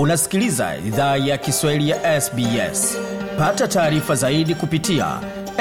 unasikiliza 0.00 0.76
idhaa 0.76 1.16
ya 1.16 1.38
kiswahili 1.38 1.88
ya 1.90 2.20
sbs 2.20 2.98
pata 3.38 3.68
taarifa 3.68 4.14
zaidi 4.14 4.54
kupitia 4.54 5.20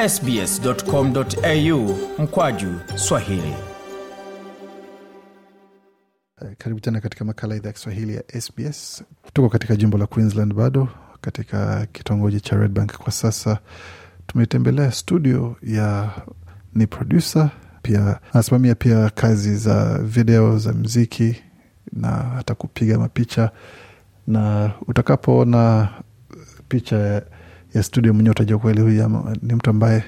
sbscomau 0.09 1.97
mkwaju 2.19 2.79
swahili. 2.95 3.53
Karibu 6.57 6.79
tena 6.79 7.01
katika 7.01 7.25
makala 7.25 7.55
idhaa 7.55 7.69
ya 7.69 7.73
kiswahili 7.73 8.15
ya 8.15 8.41
sbs 8.41 9.03
tuko 9.33 9.49
katika 9.49 9.75
jimbo 9.75 9.97
la 9.97 10.07
queensland 10.07 10.53
bado 10.53 10.87
katika 11.21 11.85
kitongoji 11.85 12.41
cha 12.41 12.55
redbank 12.55 12.97
kwa 12.97 13.11
sasa. 13.11 13.59
Tumetembelea 14.27 14.91
studio 14.91 15.55
ya 15.63 16.09
ni 16.75 16.87
producer 16.87 17.49
pia 17.81 18.19
anasimamia 18.33 18.75
pia 18.75 19.09
kazi 19.09 19.55
za 19.55 19.97
video 19.97 20.57
za 20.57 20.73
mziki 20.73 21.35
na 21.93 22.07
hata 22.09 22.55
kupiga 22.55 22.99
mapicha 22.99 23.51
na 24.29 24.71
utakapoona 24.87 25.89
picha 26.67 27.21
ya 27.73 27.83
studio 27.83 28.13
mwenyewe 28.13 28.31
utajua 28.31 28.59
kweli 28.59 28.81
huyu 28.81 29.23
ni 29.41 29.53
mtu 29.53 29.69
ambaye 29.69 30.03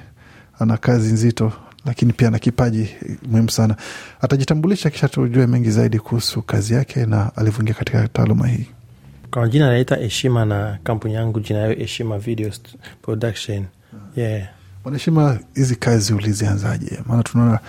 ana 0.59 0.77
kazi 0.77 1.13
nzito 1.13 1.53
lakini 1.85 2.13
pia 2.13 2.29
na 2.29 2.39
kipaji 2.39 2.89
muhimu 3.27 3.49
sana. 3.49 3.75
Atajitambulisha 4.21 4.89
kisha 4.89 5.09
tujue 5.09 5.47
mengi 5.47 5.71
zaidi 5.71 5.99
kuhusu 5.99 6.41
kazi 6.41 6.73
yake 6.73 7.05
na 7.05 7.35
alivyoingia 7.35 7.73
katika 7.75 8.07
taaluma 8.07 8.47
hii. 8.47 8.65
Kwa 9.31 9.47
jina 9.49 9.67
anaita 9.67 9.95
heshima 9.95 10.45
na 10.45 10.79
kampuni 10.83 11.13
yangu 11.13 11.39
jina 11.39 11.59
yayo 11.59 11.75
heshima 11.75 12.19
video 12.19 12.51
production. 13.01 13.65
Yeah. 14.15 14.47
Wanaheshima 14.83 15.39
hizi 15.55 15.75
kazi 15.75 16.13
ulizianzaje? 16.13 16.99
Maana 17.05 17.23
tunaona 17.23 17.59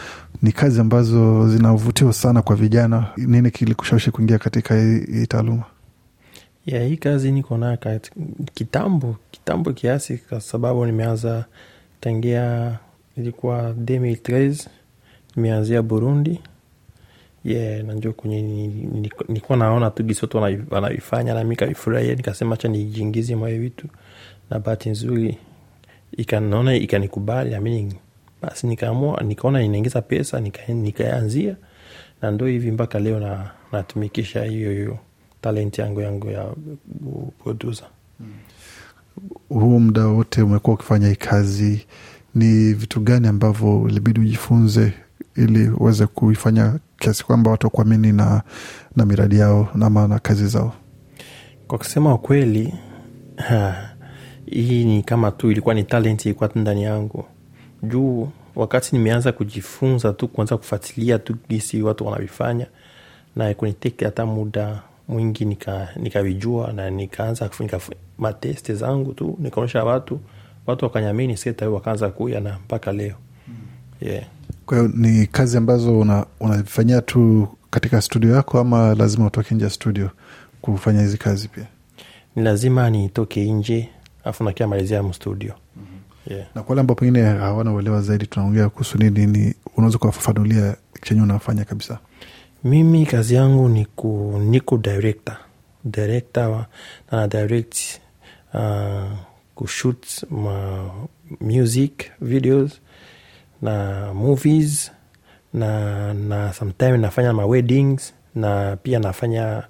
ni 0.43 0.53
kazi 0.53 0.81
ambazo 0.81 1.49
zinavutiwa 1.49 2.13
sana 2.13 2.43
kwa 2.43 2.57
vijana. 2.57 3.07
Nini 3.17 3.51
kilikushawishi 3.51 4.11
kuingia 4.11 4.39
katika 4.39 4.75
hii, 4.81 4.99
hii 5.13 5.27
taaluma 5.27 5.63
yeah, 6.67 6.89
hii 6.89 6.97
kazi 6.97 7.33
niko 7.33 7.59
nayo 7.59 7.79
kitambo 8.55 9.17
kitambo 9.31 9.73
kiasi 9.73 10.19
kwa 10.19 10.41
sababu 10.41 10.87
nimeanza 10.87 11.45
tangia 12.01 12.79
ilikuwa 13.17 13.73
2013 13.73 14.67
nimeanzia 15.37 15.83
burundi. 15.83 16.41
Yeah, 17.45 17.85
nanjo 17.85 18.13
kwenye 18.13 18.43
nilikuwa 19.29 19.59
naona 19.59 19.91
tu 19.91 20.03
gisi 20.03 20.21
watu 20.25 20.37
wanaifanya 20.71 21.35
nami 21.35 21.57
kaifurahia 21.57 22.15
nikasema 22.15 22.57
cha 22.57 22.69
nijingizi 22.69 23.35
mwayo 23.35 23.61
vitu. 23.61 23.89
Na 24.51 24.59
bahati 24.59 24.91
nzuri 24.91 25.39
ikanaona 26.17 26.75
ikanikubali 26.75 27.51
namini 27.51 27.95
basi 28.43 28.67
nikaamua 28.67 29.21
nikaona 29.23 29.63
inaingiza 29.63 30.03
pesa 30.03 30.41
nikaanzia. 30.41 31.45
Nika 31.51 31.57
na 32.23 32.31
ndo 32.31 32.47
hivi 32.47 32.71
mpaka 32.71 32.99
leo 32.99 33.21
na 33.21 33.51
natumikisha 33.73 34.45
hiyo 34.45 34.73
hiyo 34.73 34.99
talenti 35.43 35.81
yangu 35.81 36.01
yangu 36.01 36.31
ya 36.31 36.55
produsa 37.43 37.85
huu 39.49 39.81
muda 39.81 40.07
wote 40.07 40.43
umekuwa 40.43 40.75
ukifanya 40.75 41.09
hii 41.09 41.17
kazi 41.17 41.87
ni 42.35 42.73
vitu 42.73 43.01
gani 43.01 43.29
ambavyo 43.29 43.87
ilibidi 43.89 44.21
ujifunze 44.21 44.93
ili 45.37 45.69
uweze 45.69 46.07
kuifanya 46.07 46.79
kiasi 46.99 47.25
kwamba 47.25 47.51
watu 47.51 47.67
wakuamini 47.67 48.13
na, 48.13 48.43
na 48.97 49.07
miradi 49.07 49.39
yao 49.39 49.69
ama 49.83 50.09
na 50.09 50.19
kazi 50.19 50.47
zao? 50.47 50.73
Kwa 51.67 51.79
kusema 51.79 52.15
ukweli 52.15 52.75
hii 54.47 54.85
ni 54.85 55.03
kama 55.03 55.31
tu 55.31 55.51
ilikuwa 55.51 55.75
ni 55.75 55.85
talenti 55.85 56.29
ilikuwa 56.29 56.49
tu 56.49 56.59
ndani 56.59 56.83
yangu. 56.83 57.25
Juu 57.83 58.29
wakati 58.57 58.97
nimeanza 58.97 59.33
kujifunza 59.33 60.13
tu 60.13 60.29
kuanza 60.29 60.57
kufuatilia 60.57 61.19
tu 61.19 61.37
gisi 61.49 61.83
watu 61.83 62.07
wanavifanya 62.07 62.67
na 63.37 63.55
kunitek 63.55 64.05
hata 64.05 64.27
muda 64.27 64.83
mwingi 65.13 65.45
nikavijua 65.97 66.67
nika 66.67 66.73
na 66.73 66.91
nikaanza 66.91 67.51
nika, 67.61 67.81
mateste 68.19 68.75
zangu 68.75 69.13
tu 69.13 69.37
nikaonyesha 69.39 69.85
watu 69.85 70.21
watu 70.67 70.85
wakanyamini 70.85 71.37
seta 71.37 71.71
wakaanza 71.71 72.11
kuya 72.11 72.41
na 72.41 72.59
mpaka 72.65 72.93
leo 72.93 73.15
yeah. 74.01 74.25
kwa 74.67 74.79
hiyo 74.79 74.91
ni 74.95 75.27
kazi 75.27 75.57
ambazo 75.57 76.01
unafanyia 76.41 76.97
una 76.97 77.03
tu 77.03 77.49
katika 77.71 78.03
studio 78.03 78.35
yako 78.35 78.59
ama 78.59 78.95
lazima 78.95 79.27
utoke 79.27 79.55
nje 79.55 79.65
ya 79.65 79.71
studio 79.71 80.11
kufanya 80.61 81.01
hizi 81.01 81.19
kazi 81.19 81.49
pia 81.49 81.67
ni 82.37 82.43
lazima 82.43 82.91
nitoke 82.91 83.53
nje 83.53 83.89
afu 84.25 84.45
nakia 84.45 84.69
malizia 84.69 85.03
mstudio 85.03 85.55
mm-hmm. 85.77 86.37
yeah. 86.37 86.49
na 86.55 86.63
kwa 86.63 86.71
wale 86.71 86.81
ambao 86.81 86.95
pengine 86.95 87.23
hawana 87.23 87.73
uelewa 87.73 88.03
zaidi 88.03 88.27
tunaongea 88.27 88.69
kuhusu 88.69 88.99
nini 88.99 89.27
ni 89.27 89.55
unaweza 89.77 89.99
kuwafafanulia 89.99 90.77
chenye 91.03 91.23
unafanya 91.23 91.65
kabisa 91.65 91.99
mimi 92.65 93.07
kazi 93.07 93.35
yangu 93.35 93.69
ni 93.69 93.85
ku, 93.85 94.39
niko 94.41 94.77
director. 94.79 95.37
Director 95.85 96.49
wa, 96.49 96.67
na 97.13 97.27
direct 97.29 98.01
uh, 98.55 99.11
kushoot 99.55 100.25
ma 100.31 100.91
music 101.41 102.11
videos 102.21 102.81
na 103.63 104.15
movies 104.15 104.91
na 105.55 106.13
na 106.15 106.53
sometime 106.53 106.99
nafanya 106.99 107.33
ma 107.33 107.47
weddings 107.47 108.15
na 108.35 108.77
pia 108.77 108.99
nafanya 108.99 109.63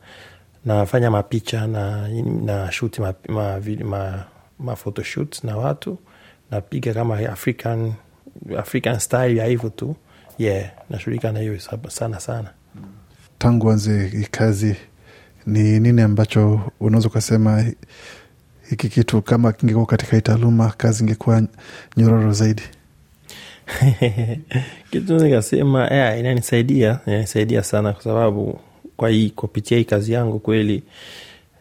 nafanya 0.64 1.10
mapicha 1.10 1.66
na 1.66 2.08
na 2.44 2.70
shoot 2.72 2.98
ma, 2.98 3.14
ma, 3.28 3.58
ma, 3.84 4.25
ma 4.58 4.76
photoshoot 4.76 5.44
na 5.44 5.56
watu 5.56 5.98
napiga 6.50 6.94
kama 6.94 7.19
african 7.31 7.92
african 8.58 8.98
style 8.98 9.36
ya 9.36 9.47
hivyo 9.47 9.70
tu. 9.70 9.97
Yeah 10.38 10.70
nashughulika 10.91 11.32
na 11.32 11.41
hiyo 11.41 11.58
sana 11.88 12.20
sana 12.20 12.50
tangu 13.38 13.71
anze 13.71 14.28
kazi 14.31 14.77
ni 15.47 15.81
nini 15.81 16.03
ambacho 16.03 16.60
unaweza 16.81 17.09
ukasema 17.09 17.65
hiki 18.71 18.88
kitu 18.88 19.22
kama 19.22 19.53
kingekuwa 19.53 19.87
katika 19.87 20.16
itaaluma 20.16 20.65
taaluma 20.65 20.75
kazi 20.77 21.05
ingekuwa 21.05 21.43
nyororo 21.97 22.32
zaidi? 22.32 22.62
Kitu 24.91 25.19
nikasema 25.19 25.87
yeah, 25.87 26.21
inanisaidia 26.21 26.99
inanisaidia 27.06 27.62
sana 27.62 27.93
kwa 27.93 28.03
sababu 28.03 28.61
kwa 28.97 29.11
hii 29.11 29.31
kupitia 29.31 29.78
hii 29.78 29.84
kazi 29.84 30.12
yangu 30.12 30.38
kweli 30.38 30.82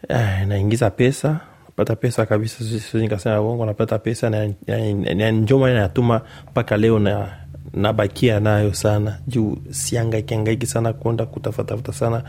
eh, 0.10 0.48
naingiza 0.48 0.90
pesa 0.90 1.40
napata 1.66 1.96
pesa 1.96 2.26
kabisa 2.26 2.64
nikasema 2.94 3.42
uongo 3.42 3.66
napata 3.66 4.00
pesa 4.00 4.30
na, 4.30 5.32
njoma 5.32 5.74
natuma 5.74 6.22
mpaka 6.52 6.78
leo 6.78 7.00
na 7.00 7.41
nabakia 7.74 8.40
nayo 8.40 8.74
sana. 8.74 9.18
Juu 9.28 9.58
siangaiki 9.70 10.34
angaiki 10.36 10.66
sana 10.66 10.94
kuenda 10.94 11.26
kutafutafuta 11.26 11.94
sana 11.94 12.24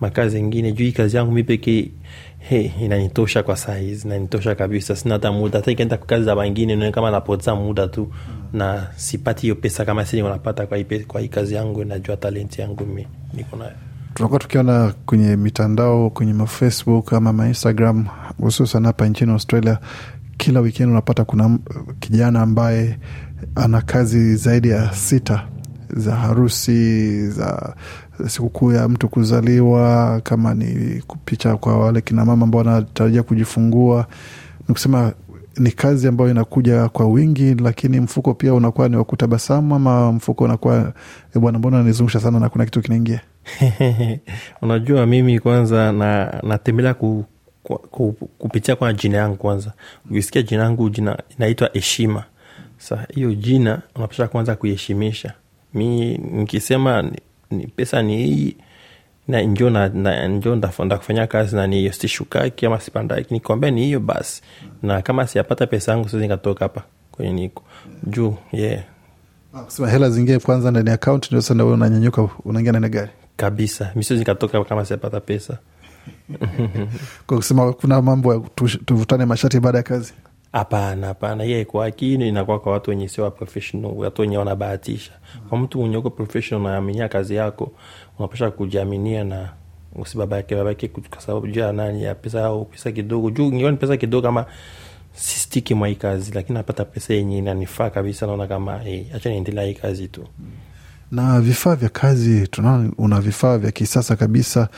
makazi 0.00 0.38
ingine. 0.38 0.72
Juu 0.72 0.84
hii 0.84 0.92
kazi 0.92 1.16
yangu 1.16 1.32
mi 1.32 1.44
pekee 1.44 1.90
hey, 2.38 2.70
inanitosha 2.82 3.42
kwa 3.42 3.56
saizi 3.56 4.06
inanitosha 4.06 4.54
kabisa. 4.54 4.96
Sina 4.96 5.14
hata 5.14 5.32
muda. 5.32 5.58
Hata 5.58 5.70
ikienda 5.70 5.96
kazi 5.96 6.24
za 6.24 6.34
wengine 6.34 6.76
naone 6.76 6.92
kama 6.92 7.10
napoteza 7.10 7.54
muda 7.54 7.88
tu. 7.88 8.12
Na 8.52 8.86
sipati 8.96 9.42
hiyo 9.42 9.54
pesa 9.54 9.84
kama 9.84 10.04
si 10.06 10.22
napata 10.22 10.66
kwa 10.66 10.76
hii, 10.78 10.84
kwa 10.84 11.20
hii 11.20 11.28
kazi 11.28 11.54
yangu 11.54 11.84
najua 11.84 12.16
talenti 12.16 12.60
yangu 12.60 12.86
mi 12.86 13.06
niko 13.34 13.56
nayo. 13.56 13.72
Tunakuwa 14.14 14.40
tukiona 14.40 14.94
kwenye 15.06 15.36
mitandao 15.36 16.10
kwenye 16.10 16.32
mafacebook 16.32 17.12
ama 17.12 17.32
mainstagram 17.32 18.06
hususan 18.40 18.84
hapa 18.84 19.06
nchini 19.08 19.32
australia. 19.32 19.78
Kila 20.36 20.60
wikendi 20.60 20.92
unapata 20.92 21.24
kuna 21.24 21.58
kijana 22.00 22.40
ambaye 22.40 22.98
ana 23.54 23.80
kazi 23.80 24.36
zaidi 24.36 24.68
ya 24.68 24.92
sita 24.92 25.48
za 25.96 26.16
harusi 26.16 27.30
za 27.30 27.74
sikukuu 28.26 28.72
ya 28.72 28.88
mtu 28.88 29.08
kuzaliwa 29.08 30.20
kama 30.24 30.54
ni 30.54 31.02
picha 31.24 31.56
kwa 31.56 31.78
wale 31.78 32.00
kinamama 32.00 32.44
ambao 32.44 32.58
wanatarajia 32.58 33.22
kujifungua. 33.22 34.06
Ni 34.68 34.72
kusema 34.74 35.12
ni 35.58 35.70
kazi 35.70 36.08
ambayo 36.08 36.30
inakuja 36.30 36.88
kwa 36.88 37.06
wingi 37.06 37.54
lakini 37.54 38.00
mfuko 38.00 38.34
pia 38.34 38.54
unakuwa 38.54 38.88
ni 38.88 38.96
wakutabasamu 38.96 39.74
ama 39.74 40.12
mfuko 40.12 40.44
unakuwa 40.44 40.92
bwana 41.34 41.58
mbona 41.58 41.82
nizungusha 41.82 42.20
sana 42.20 42.40
na 42.40 42.48
kuna 42.48 42.64
kitu 42.64 42.80
kinaingia? 42.82 43.20
Unajua 44.62 45.06
mimi 45.06 45.40
kwanza 45.40 45.92
na 45.92 46.40
natembelea 46.42 46.94
ku, 46.94 47.24
ku, 47.62 47.78
ku, 47.78 48.12
kupitia 48.38 48.76
kwa 48.76 48.92
jina 48.92 49.18
yangu 49.18 49.36
kwanza. 49.36 49.72
Ukisikia 50.10 50.42
jina 50.42 50.62
yangu 50.62 50.90
inaitwa 51.38 51.70
heshima 51.72 52.24
sa 52.88 53.06
hiyo 53.14 53.34
jina 53.34 53.82
unapasha 53.94 54.28
kwanza 54.28 54.56
kuiheshimisha. 54.56 55.32
Mi 55.74 56.18
nikisema 56.18 57.02
ni, 57.02 57.18
ni 57.50 57.66
pesa 57.66 58.02
ni 58.02 58.16
hii 58.26 58.56
na 59.28 59.42
njo 59.42 59.70
na, 59.70 59.88
na 59.88 60.28
njo 60.28 60.56
ndakufanya 60.56 61.26
kazi 61.26 61.56
na 61.56 61.66
niyo 61.66 61.92
sishukaki 61.92 62.66
ama 62.66 62.80
sipandaki 62.80 63.34
nikwambia 63.34 63.70
ni 63.70 63.84
hiyo 63.84 64.00
basi. 64.00 64.42
Na 64.82 65.02
kama 65.02 65.26
siapata 65.26 65.66
pesa 65.66 65.92
yangu 65.92 66.08
siwezi 66.08 66.24
nikatoka 66.26 66.64
hapa 66.64 66.82
kwenye 67.12 67.32
niko. 67.32 67.62
Juu 68.02 68.34
yeah. 68.52 68.82
Kusema 69.64 69.90
hela 69.90 70.10
zingie 70.10 70.38
kwanza 70.38 70.70
ndani 70.70 70.88
ya 70.88 70.94
akaunti 70.94 71.28
ndio 71.28 71.42
sasa 71.42 71.64
unanyanyuka 71.64 72.28
unaingia 72.44 72.72
ndani 72.72 72.88
gari. 72.88 73.10
Kabisa. 73.36 73.92
Mi 73.94 74.04
siwezi 74.04 74.18
nikatoka 74.20 74.64
kama 74.64 74.84
siapata 74.84 75.20
pesa. 75.20 75.58
Kwa 77.26 77.36
kusema 77.36 77.72
kuna 77.72 78.02
mambo 78.02 78.34
ya 78.34 78.40
tuvutane 78.84 79.24
mashati 79.24 79.60
baada 79.60 79.78
ya 79.78 79.84
kazi 79.84 80.12
hapana 80.58 81.06
hapana 81.06 81.44
hiyo 81.44 81.60
ikwaki 81.60 82.14
inakuwa 82.14 82.60
kwa 82.60 82.72
watu 82.72 82.90
wenye 82.90 83.08
sio 83.08 83.30
professional 83.30 83.92
watu 83.96 84.22
wenye 84.22 84.38
wanabahatisha. 84.38 85.12
Kwa 85.48 85.58
mtu 85.58 85.78
mwenye 85.80 85.96
uko 85.96 86.10
professional 86.10 86.66
unaaminia 86.66 87.08
kazi 87.08 87.34
yako 87.34 87.72
unapasha 88.18 88.50
kujiaminia 88.50 89.24
na 89.24 89.48
usibabake 89.94 90.56
babake 90.56 90.88
kwa 90.88 91.20
sababu 91.20 91.46
juu 91.48 91.60
ya 91.60 91.72
nani 91.72 92.02
ya 92.04 92.14
pesa 92.14 92.44
au 92.44 92.64
pesa 92.64 92.92
kidogo. 92.92 93.30
Juu 93.30 93.44
ingiwa 93.44 93.70
ni 93.70 93.76
pesa 93.76 93.96
kidogo 93.96 94.22
kama 94.22 94.46
sistiki 95.14 95.74
mwa 95.74 95.88
hii 95.88 95.94
kazi 95.94 96.32
lakini 96.34 96.58
napata 96.58 96.84
pesa 96.84 97.14
yenye 97.14 97.38
inanifaa 97.38 97.90
kabisa 97.90 98.26
naona 98.26 98.46
kama 98.46 98.78
hey, 98.78 99.04
acha 99.14 99.30
niendelea 99.30 99.64
hii 99.64 99.74
kazi 99.74 100.08
tu. 100.08 100.24
Na 101.10 101.40
vifaa 101.40 101.74
vya 101.76 101.88
kazi 101.88 102.48
tunaona 102.48 102.92
una 102.98 103.20
vifaa 103.20 103.58
vya 103.58 103.70
kisasa 103.72 104.16
kabisa 104.16 104.68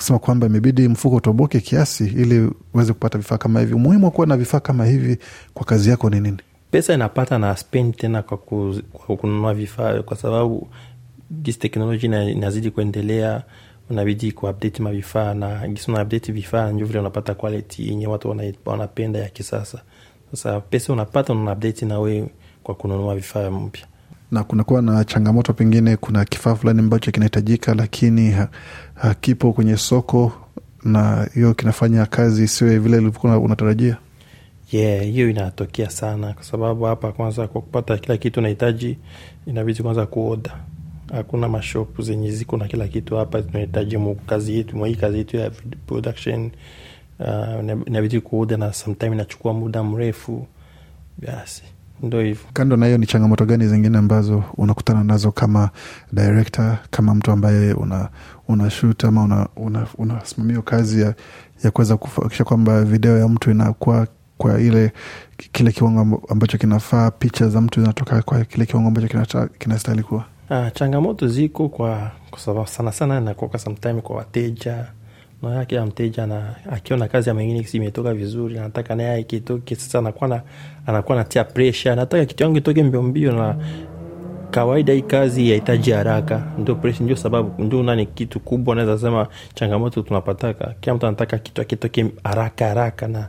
kusema 0.00 0.18
kwamba 0.18 0.46
imebidi 0.46 0.88
mfuko 0.88 1.16
utoboke 1.16 1.60
kiasi 1.60 2.04
ili 2.06 2.50
uweze 2.74 2.92
kupata 2.92 3.18
vifaa 3.18 3.38
kama 3.38 3.60
hivi. 3.60 3.74
Umuhimu 3.74 4.04
wa 4.04 4.10
kuwa 4.10 4.26
na 4.26 4.36
vifaa 4.36 4.60
kama 4.60 4.86
hivi 4.86 5.18
kwa 5.54 5.66
kazi 5.66 5.90
yako 5.90 6.10
ni 6.10 6.20
nini? 6.20 6.36
Pesa 6.70 6.94
inapata 6.94 7.38
na 7.38 7.56
spend 7.56 7.96
tena 7.96 8.22
kwa, 8.22 8.36
ku, 8.38 8.76
kwa 8.92 9.16
kununua 9.16 9.54
vifaa 9.54 10.02
kwa 10.02 10.16
sababu 10.16 10.68
gisi 11.42 11.58
teknoloji 11.58 12.06
inazidi 12.06 12.70
kuendelea 12.70 13.42
unabidi 13.90 14.32
kuupdate 14.32 14.82
mavifaa 14.82 15.34
na 15.34 15.68
gisi 15.68 15.90
una 15.90 16.04
vifaa 16.04 16.72
ndio 16.72 16.86
vile 16.86 16.98
unapata 16.98 17.34
quality 17.34 17.88
yenye 17.88 18.06
watu 18.06 18.36
wanapenda 18.64 19.18
ya 19.18 19.28
kisasa. 19.28 19.82
Sasa 20.30 20.60
pesa 20.60 20.92
unapata 20.92 21.32
una 21.32 21.56
na 21.86 21.98
wewe 22.00 22.28
kwa 22.62 22.74
kununua 22.74 23.14
vifaa 23.14 23.50
mpya 23.50 23.86
na 24.30 24.44
kunakuwa 24.44 24.82
na 24.82 25.04
changamoto 25.04 25.52
pengine 25.52 25.96
kuna 25.96 26.24
kifaa 26.24 26.54
fulani 26.54 26.78
ambacho 26.78 27.10
kinahitajika 27.10 27.74
lakini 27.74 28.30
ha- 28.30 28.48
hakipo 28.94 29.52
kwenye 29.52 29.76
soko 29.76 30.32
na 30.84 31.28
hiyo 31.34 31.54
kinafanya 31.54 32.06
kazi 32.06 32.44
isiwe 32.44 32.78
vile 32.78 32.96
ilivyokuwa 32.96 33.38
unatarajia? 33.38 33.96
Yeah 34.72 35.04
hiyo 35.04 35.30
inatokea 35.30 35.90
sana 35.90 36.32
kwa 36.32 36.44
sababu 36.44 36.84
hapa 36.84 37.12
kwanza 37.12 37.48
kwa 37.48 37.60
kupata 37.60 37.98
kila 37.98 38.16
kitu 38.16 38.40
unahitaji 38.40 38.98
inabidi 39.46 39.82
kwanza 39.82 40.06
kuoda. 40.06 40.56
Hakuna 41.12 41.48
mashop 41.48 42.00
zenye 42.02 42.30
ziko 42.30 42.56
na 42.56 42.68
kila 42.68 42.88
kitu 42.88 43.16
hapa 43.16 43.42
tunahitaji 43.42 43.98
kazi 44.26 44.56
yetu 44.56 44.76
mwa 44.76 44.90
kazi 44.92 45.18
yetu 45.18 45.36
ya 45.36 45.50
production 45.86 46.50
uh, 47.18 47.86
inabidi 47.86 48.20
kuoda 48.20 48.56
na 48.56 48.72
sometime 48.72 49.12
inachukua 49.14 49.52
muda 49.52 49.82
mrefu. 49.84 50.46
Basi 51.18 51.62
ndo 52.02 52.20
hivyo. 52.20 52.44
Kando 52.52 52.76
na 52.76 52.86
hiyo 52.86 52.98
ni 52.98 53.06
changamoto 53.06 53.44
gani 53.46 53.66
zingine 53.68 53.98
ambazo 53.98 54.44
unakutana 54.56 55.04
nazo 55.04 55.32
kama 55.32 55.70
director 56.12 56.78
kama 56.90 57.14
mtu 57.14 57.30
ambaye 57.30 57.72
una, 57.72 58.08
una 58.48 58.70
shoot 58.70 59.04
ama 59.04 59.48
unasimamia 59.56 60.26
una, 60.38 60.52
una 60.58 60.62
kazi 60.62 61.00
ya, 61.02 61.14
ya 61.64 61.70
kuweza 61.70 61.96
kuhakikisha 61.96 62.44
kwamba 62.44 62.84
video 62.84 63.18
ya 63.18 63.28
mtu 63.28 63.50
inakuwa 63.50 64.06
kwa 64.38 64.60
ile 64.60 64.92
kile 65.52 65.72
kiwango 65.72 66.22
ambacho 66.28 66.58
kinafaa 66.58 67.10
picha 67.10 67.48
za 67.48 67.60
mtu 67.60 67.80
zinatoka 67.80 68.22
kwa 68.22 68.44
kile 68.44 68.66
kiwango 68.66 68.88
ambacho 68.88 69.48
kinastahili 69.58 70.02
kuwa? 70.02 70.24
Ah, 70.50 70.70
changamoto 70.70 71.28
ziko 71.28 71.68
kwa 71.68 72.10
kwa 72.30 72.38
sababu 72.40 72.66
sana 72.66 72.92
sana 72.92 73.18
inakuwa 73.20 73.58
sometime 73.58 74.00
kwa 74.00 74.16
wateja 74.16 74.86
naona 75.42 75.64
kila 75.64 75.86
mteja 75.86 76.26
na 76.26 76.54
akiona 76.70 77.08
kazi 77.08 77.28
ya 77.28 77.34
mwingine 77.34 77.66
imetoka 77.72 78.14
vizuri 78.14 78.54
nataka 78.54 78.94
naye 78.94 79.20
ikitoke 79.20 79.74
sasa 79.74 79.98
anakuwa 79.98 80.28
na 80.28 80.42
anakuwa 80.86 81.18
natia 81.18 81.44
pressure 81.44 81.94
nataka 81.94 82.24
kitu 82.24 82.42
yangu 82.42 82.56
itoke 82.58 82.82
mbio 82.82 83.02
mbio 83.02 83.32
na 83.32 83.56
kawaida 84.50 84.92
hii 84.92 85.02
kazi 85.02 85.48
yahitaji 85.50 85.90
haraka. 85.90 86.42
Ndio 86.58 86.74
pressure 86.74 87.04
ndio 87.04 87.16
sababu 87.16 87.62
ndio 87.62 87.82
nani 87.82 88.06
kitu 88.06 88.40
kubwa 88.40 88.74
naweza 88.74 88.98
sema 88.98 89.26
changamoto 89.54 90.02
tunapataka. 90.02 90.74
Kila 90.80 90.94
mtu 90.96 91.06
anataka 91.06 91.38
kitu 91.38 91.60
akitoke 91.62 92.06
haraka 92.24 92.66
haraka 92.68 93.08
na 93.08 93.28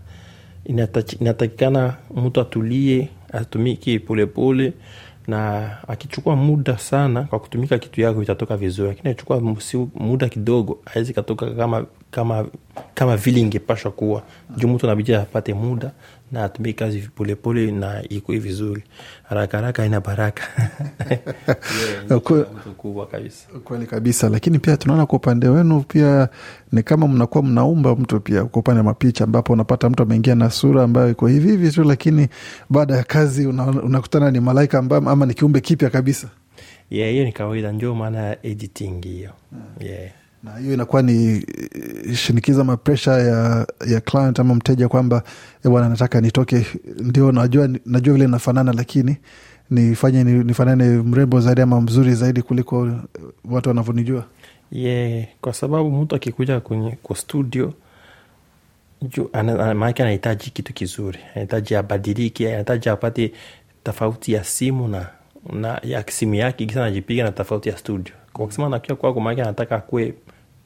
inatakikana 1.19 1.93
mtu 2.15 2.41
atulie 2.41 3.09
atumike 3.33 3.99
polepole 3.99 4.73
na 5.27 5.69
akichukua 5.87 6.35
muda 6.35 6.77
sana 6.77 7.23
kwa 7.23 7.39
kutumika 7.39 7.77
kitu 7.79 8.01
yako 8.01 8.23
itatoka 8.23 8.57
vizuri. 8.57 8.87
Lakini 8.89 9.09
akichukua 9.09 9.41
muda 9.95 10.29
kidogo 10.29 10.79
awezi 10.95 11.13
katoka 11.13 11.51
kama 11.51 11.85
kama 12.11 12.45
kama 12.93 13.17
vile 13.17 13.39
ingepashwa 13.39 13.91
kuwa. 13.91 14.23
Juu 14.57 14.67
mtu 14.67 14.85
anabidi 14.87 15.13
apate 15.15 15.53
muda 15.53 15.91
na 16.31 16.43
atumie 16.43 16.73
kazi 16.73 16.99
polepole 17.15 17.71
na 17.71 18.03
ikue 18.09 18.37
vizuri. 18.37 18.83
Haraka 19.23 19.57
haraka 19.57 19.85
ina 19.85 20.01
baraka. 20.01 20.43
Kubwa 22.77 23.05
kabisa. 23.07 23.47
Kweli 23.63 23.85
kabisa. 23.85 24.29
Lakini 24.29 24.59
pia 24.59 24.77
tunaona 24.77 25.05
kwa 25.05 25.15
upande 25.17 25.47
wenu 25.47 25.81
pia 25.87 26.29
ni 26.71 26.83
kama 26.83 27.07
mnakuwa 27.07 27.43
mnaumba 27.43 27.95
mtu 27.95 28.19
pia 28.19 28.43
kwa 28.45 28.59
upande 28.59 28.77
wa 28.79 28.83
mapicha 28.83 29.23
ambapo 29.23 29.53
unapata 29.53 29.89
mtu 29.89 30.03
ameingia 30.03 30.35
na 30.35 30.49
sura 30.49 30.83
ambayo 30.83 31.09
iko 31.09 31.27
hivi 31.27 31.51
hivi 31.51 31.71
tu 31.71 31.83
lakini 31.83 32.27
baada 32.69 32.95
ya 32.97 33.03
kazi 33.03 33.47
una- 33.47 33.67
unakutana 33.67 34.31
ni 34.31 34.39
malaika 34.39 34.79
ambayo 34.79 35.09
ama 35.09 35.25
ni 35.25 35.33
kiumbe 35.33 35.61
kipya 35.61 35.89
kabisa. 35.89 36.27
Yeah, 36.89 37.11
hiyo 37.11 37.23
ni 37.25 37.31
kawaida. 37.31 37.71
Ndio 37.71 37.95
maana 37.95 38.17
ya 38.19 38.45
editing 38.45 39.03
hiyo. 39.05 39.31
Yeah. 39.79 40.11
Na 40.43 40.57
hiyo 40.57 40.73
inakuwa 40.73 41.01
ni 41.01 41.35
eh, 41.35 42.15
shinikiza 42.15 42.63
mapresha 42.63 43.11
ya, 43.11 43.67
ya 43.87 44.01
client 44.01 44.39
ama 44.39 44.55
mteja 44.55 44.87
kwamba 44.87 45.23
"Eh, 45.65 45.71
bwana 45.71 45.89
nataka 45.89 46.21
nitoke. 46.21 46.65
Ndio 46.99 47.31
najua 47.31 47.69
najua 47.85 48.13
vile 48.13 48.27
nafanana 48.27 48.73
lakini 48.73 49.17
nifanye 49.69 50.23
nifanane 50.23 50.85
mrembo 50.85 51.39
zaidi 51.41 51.61
ama 51.61 51.81
mzuri 51.81 52.13
zaidi 52.15 52.41
kuliko 52.41 52.87
eh, 52.87 52.93
watu 53.45 53.69
wanavyonijua. 53.69 54.25
Yeah, 54.71 55.27
kwa 55.41 55.53
sababu 55.53 55.91
mtu 55.91 56.15
akikuja 56.15 56.59
kwenye 56.59 56.97
kwa 57.03 57.15
studio 57.15 57.73
maanake 59.33 60.03
anahitaji 60.03 60.49
kitu 60.49 60.73
kizuri. 60.73 61.19
Anahitaji 61.31 61.75
abadiliki 61.75 62.47
anahitaji 62.47 62.89
apate 62.89 63.31
tofauti 63.83 64.33
ya 64.33 64.43
simu 64.43 64.87
na 64.87 65.07
na 65.53 65.79
ya 65.83 66.03
simu 66.09 66.35
yake 66.35 66.65
kisa 66.65 66.81
anajipiga 66.81 67.23
na 67.23 67.31
tofauti 67.31 67.69
ya 67.69 67.77
studio. 67.77 68.13
Kwa 68.33 68.45
kusema 68.45 68.69
nakia 68.69 68.95
kwako 68.95 69.19
maake 69.19 69.41
anataka 69.41 69.75
akue 69.75 70.13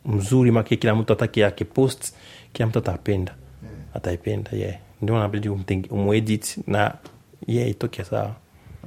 mzuri 0.06 0.52
make 0.52 0.76
kila 0.78 0.96
mtu 0.96 1.14
atake 1.14 1.66
post 1.66 2.14
kila 2.54 2.68
mtu 2.68 2.80
atapenda. 2.80 3.36
Ataipenda 3.94 4.52
yeah. 4.52 4.76
ndio 5.02 5.20
nabidi 5.20 5.50
umwedit 5.90 6.58
na 6.68 6.94
yeah, 7.48 7.70
itoke 7.70 8.04
sawa. 8.04 8.36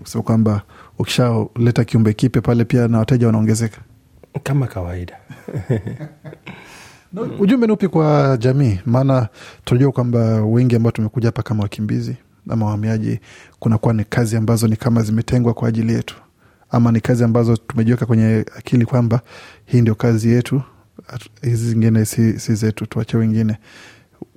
Kusema 0.00 0.24
kwamba 0.24 0.62
ukishaleta 0.98 1.84
kiumbe 1.84 2.12
kipya 2.12 2.42
pale 2.42 2.64
pia 2.64 2.88
na 2.88 2.98
wateja 2.98 3.26
wanaongezeka? 3.26 3.80
Kama 4.42 4.66
kawaida. 4.66 5.16
No, 7.12 7.22
ujumbe 7.22 7.66
ni 7.66 7.72
upi 7.72 7.88
kwa 7.88 8.36
jamii? 8.40 8.78
Maana 8.86 9.28
tunajua 9.64 9.92
kwamba 9.92 10.18
wengi 10.44 10.76
ambao 10.76 10.92
tumekuja 10.92 11.28
hapa 11.28 11.42
kama 11.42 11.62
wakimbizi 11.62 12.16
ama 12.50 12.66
wahamiaji 12.66 13.20
kunakuwa 13.58 13.94
ni 13.94 14.04
kazi 14.04 14.36
ambazo 14.36 14.68
ni 14.68 14.76
kama 14.76 15.02
zimetengwa 15.02 15.54
kwa 15.54 15.68
ajili 15.68 15.92
yetu. 15.92 16.16
Ama 16.70 16.92
ni 16.92 17.00
kazi 17.00 17.24
ambazo 17.24 17.56
tumejiweka 17.56 18.06
kwenye 18.06 18.44
akili 18.56 18.84
kwamba 18.86 19.20
hii 19.64 19.80
ndio 19.80 19.94
kazi 19.94 20.28
yetu 20.32 20.62
hizi 21.42 21.70
zingine 21.70 22.04
si, 22.04 22.40
si 22.40 22.54
zetu 22.54 22.86
tuache 22.86 23.16
wengine. 23.16 23.58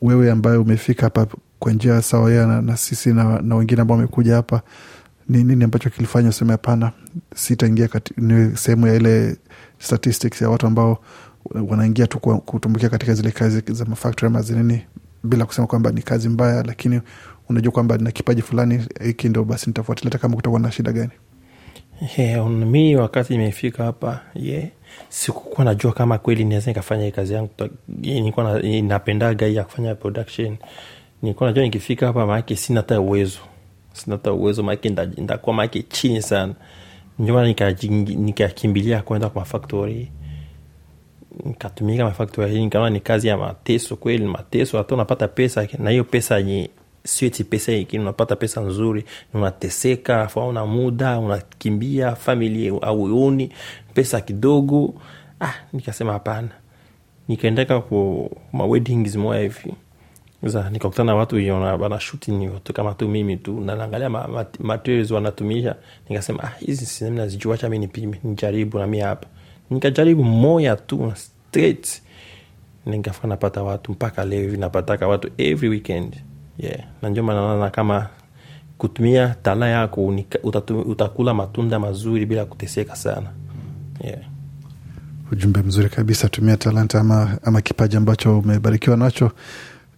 Wewe 0.02 0.32
ambaye 0.32 0.58
umefika 0.58 1.02
hapa 1.06 1.28
kwa 1.60 1.72
njia 1.74 2.02
sawia 2.02 2.48
na, 2.48 2.62
na 2.62 2.78
sisi 2.78 3.14
na, 3.14 3.42
na 3.42 3.56
wengine 3.56 3.82
ambao 3.82 3.98
wamekuja 3.98 4.36
hapa 4.36 4.62
ni 5.30 5.44
nini 5.44 5.64
ambacho 5.64 5.90
kilifanya 5.90 6.30
useme 6.30 6.52
hapana 6.52 6.92
sitaingia 7.36 7.90
ni 8.18 8.58
sehemu 8.58 8.88
ya 8.88 8.96
ile 8.96 9.38
statistics 9.80 10.42
ya 10.42 10.50
watu 10.50 10.68
ambao 10.68 11.04
wanaingia 11.68 12.08
tu 12.08 12.20
kutumbukia 12.20 12.90
katika 12.90 13.14
zile 13.14 13.32
kazi 13.32 13.64
za 13.68 13.86
mafactory 13.86 14.28
ama 14.28 14.42
zinini 14.42 14.86
bila 15.24 15.46
kusema 15.46 15.68
kwamba 15.68 15.92
ni 15.92 16.02
kazi 16.02 16.30
mbaya 16.30 16.64
lakini 16.64 17.02
unajua 17.50 17.72
kwamba 17.72 17.98
na 17.98 18.12
kipaji 18.12 18.42
fulani 18.42 18.88
hiki 19.04 19.30
ndo 19.30 19.44
basi 19.44 19.68
nitafuatilia 19.68 20.10
hata 20.10 20.18
kama 20.22 20.36
kutakuwa 20.36 20.60
na 20.62 20.72
shida 20.72 20.92
gani 20.92 21.12
Yeah, 22.18 22.50
mi 22.50 22.96
wakati 22.96 23.34
imefika 23.36 23.84
hapa 23.84 24.20
yeah, 24.36 24.64
sikukuwa 25.10 25.66
najua 25.66 25.92
kama 25.94 26.18
kweli 26.18 26.46
naweza 26.46 26.72
nikafanya 26.72 27.06
hii 27.06 27.12
kazi 27.12 27.34
yangu. 27.34 27.50
Nilikuwa 27.88 28.62
na- 28.62 28.82
napendaga 28.82 29.48
hii 29.48 29.56
ya 29.56 29.64
kufanya 29.64 29.96
production. 29.96 30.58
Nilikuwa 31.22 31.50
najua 31.50 31.64
nikifika 31.64 32.08
hapa 32.08 32.26
maake 32.26 32.56
sina 32.56 32.80
hata 32.80 33.02
uwezo. 33.02 33.40
Sina 33.94 34.16
hata 34.16 34.34
uwezo 34.34 34.64
maake 34.64 34.90
nda- 34.90 35.22
ndakuwa 35.22 35.56
maake 35.56 35.82
chini 35.82 36.22
sana. 36.22 36.54
Nikajingi- 37.20 38.16
nikakimbilia 38.16 39.02
kwenda 39.02 39.30
kwa 39.30 39.40
mafaktori 39.42 40.12
nikatumika 41.46 42.04
mafaktori 42.04 42.60
nikaona 42.64 42.90
ni 42.90 43.00
kazi 43.00 43.28
ya 43.28 43.38
mateso 43.38 43.96
kweli 43.96 44.26
mateso 44.26 44.78
hata 44.78 44.96
unapata 44.96 45.28
pesa 45.28 45.68
na 45.80 45.90
hiyo 45.90 46.04
pesa 46.04 46.38
yenye 46.38 46.70
sio 47.04 47.30
pesa 47.50 47.72
ingine 47.72 48.04
unapata 48.04 48.36
pesa 48.36 48.62
nzuri 48.62 49.06
na 49.34 49.40
unateseka 49.40 50.30
una 50.36 50.66
muda 50.66 51.20
unakimbia 51.20 52.16
familia 52.16 52.74
auoni 52.82 53.52
pesa 53.94 54.22
kidogo. 54.22 54.94
Ah, 55.40 55.54
nikasema 55.74 56.14
hapana. 56.14 56.50
Nikaendeka 57.28 57.82
ku 57.82 58.30
maweddings 58.54 59.16
moya 59.16 59.42
hivi. 59.42 59.74
Za 60.44 60.70
nikakutana 60.70 61.12
na 61.12 61.18
watu 61.18 61.36
wanashuti 61.80 62.32
ni 62.32 62.50
watu 62.50 62.74
kama 62.74 62.94
tu 62.94 63.08
mimi 63.08 63.38
tu. 63.38 63.62
Na 63.62 63.76
naangalia 63.76 64.10
ma, 64.10 64.28
wanatumisha. 65.12 65.76
Nikasema 66.10 66.44
ah, 66.44 66.54
hizi 66.60 66.86
sinema 66.86 67.16
nazijua 67.18 67.56
acha 67.56 67.70
mi 67.70 67.80
nipime 67.80 68.20
nijaribu 68.24 68.80
na 68.80 68.88
mi 68.88 69.00
hapa. 69.00 69.28
Nikajaribu 69.70 70.24
moya 70.24 70.76
tu 70.76 71.14
straight. 71.16 72.02
Nikafika 72.86 73.28
napata 73.28 73.64
watu 73.64 73.92
mpaka 73.92 74.26
leo 74.26 74.42
hivi 74.42 74.58
napataka 74.58 75.08
watu 75.08 75.30
every 75.38 75.70
weekend 75.70 76.16
yeah. 76.62 76.80
na 77.02 77.10
ndio 77.10 77.24
maana 77.24 77.42
naona 77.42 77.70
kama 77.70 78.08
kutumia 78.78 79.36
tala 79.44 79.68
yako 79.70 80.16
utakula 80.86 81.34
matunda 81.34 81.80
mazuri 81.80 82.26
bila 82.26 82.46
kuteseka 82.46 82.96
sana 82.96 83.28
yeah. 84.04 84.20
ujumbe 85.32 85.62
mzuri 85.62 85.90
kabisa 85.90 86.30
tumia 86.30 86.58
talanta 86.58 87.00
ama, 87.00 87.38
ama 87.44 87.62
kipaji 87.62 87.98
ambacho 87.98 88.40
umebarikiwa 88.40 88.98
nacho 88.98 89.32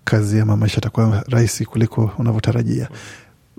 kazi 0.03 0.39
ama 0.39 0.57
maisha 0.57 0.77
atakuwa 0.77 1.23
rahisi 1.29 1.65
kuliko 1.65 2.11
unavyotarajia 2.19 2.89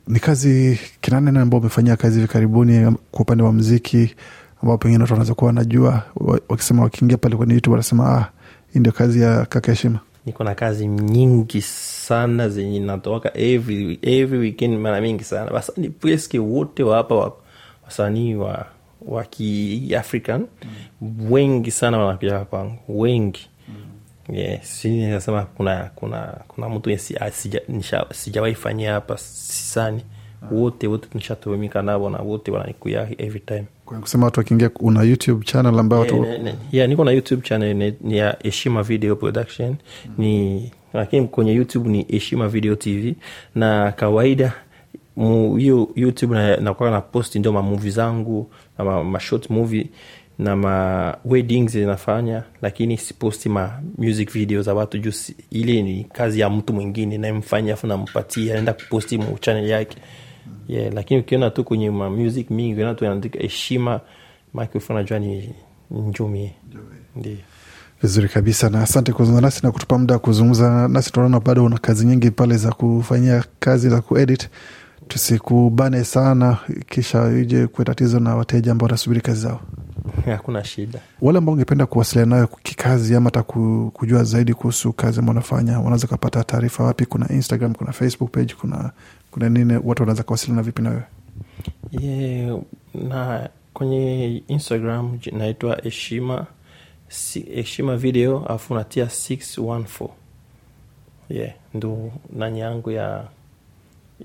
ni 0.09 0.21
kazi 0.21 0.81
kinanene 1.01 1.41
ambao 1.41 1.61
umefanyia 1.61 1.97
kazi 1.97 2.17
hivi 2.21 2.33
karibuni 2.33 2.97
kwa 3.11 3.21
upande 3.21 3.43
wa 3.43 3.53
mziki 3.53 4.15
ambao 4.63 4.79
pengine 4.79 5.03
watu 5.03 5.13
wanaweza 5.13 5.35
kuwa 5.35 5.47
wanajua 5.47 6.03
wakisema 6.49 6.83
wakiingia 6.83 7.17
pale 7.17 7.37
kwenye 7.37 7.55
youtube 7.55 7.73
wanasema 7.73 8.19
ah, 8.19 8.31
hii 8.73 8.79
ndio 8.81 8.93
kazi 8.93 9.21
ya 9.21 9.47
kaka 9.47 9.73
heshima 9.73 9.99
niko 10.27 10.45
na 10.45 10.55
kazi 10.55 10.87
nyingi 10.87 11.65
sana 12.09 12.49
zenye 12.49 12.81
natoka 12.81 13.37
every, 13.39 13.99
every 14.03 14.39
weekend 14.39 14.79
mara 14.79 15.01
mingi 15.01 15.25
sana. 15.25 15.51
Wasani 15.51 15.89
preske 15.91 16.39
wote 16.39 16.83
wapa 16.83 17.33
wasanii 17.85 18.35
wa, 18.35 18.67
wa 19.07 19.25
kiafrican. 19.25 20.47
Mm. 21.01 21.33
wengi 21.33 21.71
sana 21.71 21.99
wanakuja 21.99 22.39
kwangu. 22.39 22.77
Wengi. 22.89 23.49
Mm. 23.69 24.37
yeah, 24.37 24.63
sinasema 24.63 25.43
kuna 25.43 25.91
kuna 25.95 26.37
kuna 26.49 26.69
mtu 26.69 26.91
ye 26.91 26.99
si- 26.99 27.15
asija- 27.15 27.63
nisha- 27.69 28.07
sijawahi 28.15 28.55
fanyia 28.55 28.93
hapa 28.93 29.19
sisani 29.19 30.03
wote 30.51 30.87
wote 30.87 31.09
nishatumika 31.15 31.83
navo 31.83 32.11
na 32.11 32.19
wote 32.19 32.51
wananikuya 32.51 33.09
every 33.19 33.41
time. 33.41 33.65
Kwa 33.85 33.99
kusema 33.99 34.25
watu 34.25 34.41
wakiingia 34.41 34.71
una 34.81 35.03
youtube 35.03 35.45
channel 35.45 35.79
ambao 35.79 36.07
Yeah, 36.07 36.43
ne- 36.43 36.55
yeah, 36.73 36.89
niko 36.89 37.05
na 37.05 37.11
youtube 37.11 37.43
channel 37.43 37.77
ni, 37.77 37.95
ni 38.01 38.17
ya 38.19 38.37
heshima 38.43 38.83
video 38.83 39.17
production. 39.17 39.77
Ni 40.19 40.73
lakini 40.95 41.29
kwenye 41.29 41.53
youtube 41.53 41.89
ni 41.91 42.03
heshima 42.09 42.49
video 42.49 42.75
tv 42.77 43.15
na 43.55 43.93
kawaida 43.93 44.53
mu- 45.17 45.57
hiyo 45.57 45.89
youtube 45.97 46.35
na- 46.35 46.57
nakuwa 46.57 46.91
na 46.91 47.01
post 47.01 47.37
ndio 47.37 47.53
mamuvi 47.53 47.91
zangu 47.91 48.51
na 48.79 48.85
ma, 48.85 49.05
ma 49.05 49.21
short 49.21 49.51
movie 49.51 49.87
na 50.39 50.57
ma 50.57 51.17
weddings 51.25 51.75
inafanya 51.75 52.43
lakini 52.63 52.97
siposti 52.97 53.49
ma 53.49 53.81
music 53.99 54.33
video 54.33 54.63
za 54.63 54.75
watu 54.75 54.99
juu 54.99 55.13
ile 55.51 55.83
ni 55.83 56.05
kazi 56.05 56.41
ya 56.41 56.51
mtu 56.51 56.73
mwingine 56.73 57.19
namfanya 57.19 57.75
afu 57.75 57.87
nampatia 57.87 58.53
naenda 58.55 58.73
kuposti 58.73 59.19
mu 59.19 59.39
channel 59.41 59.69
yake. 59.71 59.97
Yeah, 60.69 60.93
lakini 60.95 61.21
ukiona 61.21 61.51
tu 61.51 61.65
kwenye 61.65 61.91
ma 61.91 62.11
music 62.11 62.51
mingi 62.51 62.73
ukiona 62.73 62.95
tu 62.95 63.05
anaandika 63.05 63.39
heshima 63.39 64.01
microphone 64.55 64.99
najua 65.01 65.19
ni 65.19 65.51
ni 65.91 66.01
njumi 66.01 66.51
ndio 67.17 67.37
vizuri 68.03 68.29
kabisa 68.29 68.71
na 68.71 68.83
asante 68.83 69.13
kuzungumza 69.13 69.41
nasi 69.47 69.61
na 69.63 69.73
kutupa 69.73 69.99
muda 69.99 70.15
wa 70.15 70.21
kuzungumza 70.21 70.89
nasi. 70.89 71.13
Tunaona 71.13 71.41
bado 71.41 71.65
una 71.65 71.79
kazi 71.79 72.07
nyingi 72.07 72.31
pale 72.31 72.57
za 72.57 72.73
kufanyia 72.73 73.45
kazi 73.61 73.89
za 73.89 74.01
kuedit. 74.01 74.49
Tusikubane 75.09 76.05
sana 76.05 76.59
kisha 76.89 77.33
ije 77.33 77.67
kuwe 77.67 77.85
tatizo 77.85 78.21
na 78.21 78.37
wateja 78.37 78.73
ambao 78.73 78.87
wanasubiri 78.87 79.21
kazi 79.21 79.41
zao. 79.41 79.61
Hakuna 80.27 80.65
shida. 80.65 80.99
Wale 81.21 81.39
ambao 81.39 81.53
ungependa 81.55 81.87
kuwasiliana 81.87 82.37
nayo 82.37 82.47
kikazi 82.63 83.15
ama 83.15 83.25
hata 83.25 83.43
kujua 83.43 84.25
zaidi 84.25 84.55
kuhusu 84.55 84.93
kazi 84.93 85.19
ambao 85.19 85.33
unafanya, 85.33 85.79
wanaweza 85.79 86.07
kupata 86.07 86.45
taarifa 86.45 86.85
wapi? 86.85 87.07
Kuna 87.07 87.29
instagram 87.33 87.75
kuna 87.75 87.93
facebook 87.93 88.31
page 88.31 88.55
kuna 88.61 88.91
kuna 89.31 89.49
nini? 89.49 89.73
Watu 89.85 90.03
wanaweza 90.03 90.23
kuwasiliana 90.23 90.63
vipi 90.63 90.83
na 90.83 90.91
wewe? 90.91 91.03
Yeah, 91.91 92.59
na 92.95 93.49
kwenye 93.75 94.37
instagram 94.49 95.19
naitwa 95.33 95.77
heshima 95.83 96.47
heshima 97.55 97.97
video 97.97 98.45
alafu 98.47 98.75
unatia 98.75 99.05
614 99.05 100.09
yeah, 101.29 101.53
ndo 101.75 102.13
nani 102.37 102.61
yangu 102.61 102.91
ya 102.91 103.25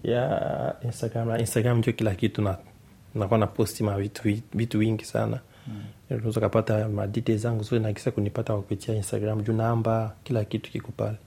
ya 0.03 0.75
instagram. 0.86 1.27
Na 1.27 1.39
instagram 1.39 1.77
ndio 1.77 1.93
kila 1.93 2.15
kitu 2.15 2.41
na 2.41 2.58
nakuwa 3.15 3.39
na 3.39 3.48
posti 3.48 3.84
ma 3.84 3.98
vitu, 3.98 4.22
vitu 4.53 4.79
vingi 4.79 5.05
sana. 5.05 5.39
Unaweza 6.10 6.39
kapata 6.41 6.89
madite 6.89 7.38
zangu 7.38 7.63
zote 7.63 7.79
nakisa 7.79 8.12
kunipata 8.12 8.53
kwa 8.53 8.62
kupitia 8.62 8.96
instagram. 8.96 9.41
Juu 9.41 9.53
namba 9.53 10.13
kila 10.24 10.46
kitu 10.46 10.72
kiko 10.72 10.91
pale. 10.98 11.17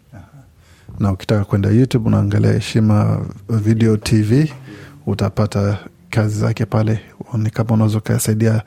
Na 0.98 1.12
ukitaka 1.12 1.44
kwenda 1.44 1.68
youtube 1.70 2.08
unaangalia 2.08 2.52
heshima 2.52 3.26
video 3.48 3.96
tv 3.96 4.52
utapata 5.06 5.78
kazi 6.12 6.38
zake 6.40 6.66
pale 6.66 7.00
ni 7.38 7.50
kama 7.50 7.74
unaweza 7.74 7.98
ukasaidia 7.98 8.62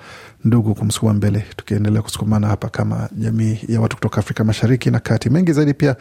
ndugu 0.45 0.75
kumsukuma 0.75 1.13
mbele 1.13 1.45
tukiendelea 1.55 2.01
kusukumana 2.01 2.47
hapa 2.47 2.69
kama 2.69 3.09
jamii 3.17 3.59
ya 3.67 3.81
watu 3.81 3.95
kutoka 3.95 4.17
afrika 4.19 4.43
mashariki 4.43 4.91
na 4.91 4.99
kati. 4.99 5.29
Mengi 5.29 5.53
zaidi 5.53 5.73
pia 5.73 5.95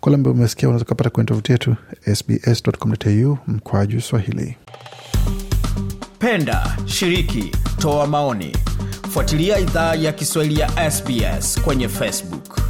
kwa 0.00 0.12
lambe 0.12 0.30
umesikia 0.30 0.68
unaweza 0.68 0.84
ukapata 0.84 1.10
kwenye 1.10 1.26
tovuti 1.28 1.52
yetu 1.52 1.76
sbs.com.au 2.14 3.38
mkwaju 3.46 4.00
swahili. 4.00 4.56
Penda 6.18 6.76
shiriki 6.86 7.52
toa 7.78 8.06
maoni. 8.06 8.56
Fuatilia 9.10 9.58
idhaa 9.58 9.94
ya 9.94 10.12
kiswahili 10.12 10.60
ya 10.60 10.90
sbs 10.90 11.60
kwenye 11.60 11.88
facebook 11.88 12.60